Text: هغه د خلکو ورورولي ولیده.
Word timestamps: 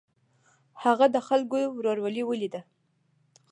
هغه 0.83 1.05
د 1.15 1.17
خلکو 1.27 1.57
ورورولي 1.77 2.23
ولیده. 2.25 2.61